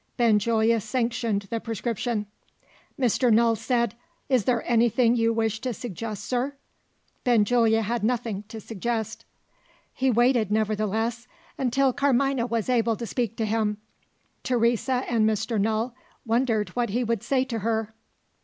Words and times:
Benjulia 0.17 0.79
sanctioned 0.81 1.43
the 1.51 1.59
prescription. 1.59 2.25
Mr. 2.99 3.31
Null 3.31 3.55
said, 3.55 3.93
"Is 4.29 4.45
there 4.45 4.67
anything 4.67 5.15
you 5.15 5.31
wish 5.31 5.61
to 5.61 5.75
suggest, 5.75 6.25
sir?" 6.25 6.55
Benjulia 7.23 7.83
had 7.83 8.03
nothing 8.03 8.43
to 8.47 8.59
suggest. 8.59 9.25
He 9.93 10.09
waited, 10.09 10.51
nevertheless, 10.51 11.27
until 11.55 11.93
Carmina 11.93 12.47
was 12.47 12.67
able 12.67 12.95
to 12.95 13.05
speak 13.05 13.37
to 13.37 13.45
him. 13.45 13.77
Teresa 14.43 15.03
and 15.07 15.29
Mr. 15.29 15.61
Null 15.61 15.93
wondered 16.25 16.69
what 16.69 16.89
he 16.89 17.03
would 17.03 17.21
say 17.21 17.43
to 17.45 17.59
her. 17.59 17.93